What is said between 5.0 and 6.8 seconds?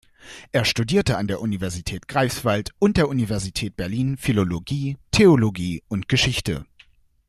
Theologie und Geschichte.